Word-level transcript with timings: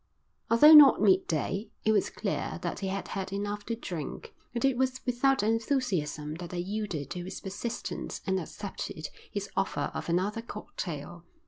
Although 0.49 0.73
not 0.73 0.99
midday, 0.99 1.69
it 1.85 1.91
was 1.91 2.09
clear 2.09 2.57
that 2.63 2.79
he 2.79 2.87
had 2.87 3.09
had 3.09 3.31
enough 3.31 3.63
to 3.67 3.75
drink, 3.75 4.33
and 4.51 4.65
it 4.65 4.75
was 4.75 4.99
without 5.05 5.43
enthusiasm 5.43 6.33
that 6.37 6.55
I 6.55 6.57
yielded 6.57 7.11
to 7.11 7.23
his 7.23 7.39
persistence 7.39 8.19
and 8.25 8.39
accepted 8.39 9.09
his 9.29 9.51
offer 9.55 9.91
of 9.93 10.09
another 10.09 10.41
cocktail. 10.41 11.23